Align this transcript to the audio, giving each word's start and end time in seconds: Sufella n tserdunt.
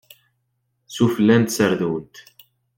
Sufella 0.95 1.35
n 1.37 1.43
tserdunt. 1.43 2.15